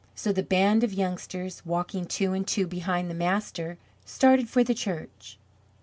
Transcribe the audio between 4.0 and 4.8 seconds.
started for the